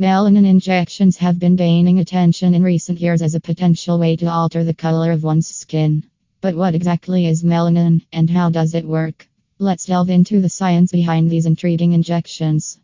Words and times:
Melanin 0.00 0.46
injections 0.46 1.16
have 1.16 1.40
been 1.40 1.56
gaining 1.56 1.98
attention 1.98 2.54
in 2.54 2.62
recent 2.62 3.00
years 3.00 3.20
as 3.20 3.34
a 3.34 3.40
potential 3.40 3.98
way 3.98 4.14
to 4.14 4.30
alter 4.30 4.62
the 4.62 4.72
color 4.72 5.10
of 5.10 5.24
one's 5.24 5.48
skin. 5.48 6.04
But 6.40 6.54
what 6.54 6.76
exactly 6.76 7.26
is 7.26 7.42
melanin 7.42 8.02
and 8.12 8.30
how 8.30 8.50
does 8.50 8.74
it 8.74 8.86
work? 8.86 9.28
Let's 9.58 9.86
delve 9.86 10.08
into 10.08 10.40
the 10.40 10.48
science 10.48 10.92
behind 10.92 11.28
these 11.28 11.46
intriguing 11.46 11.94
injections. 11.94 12.76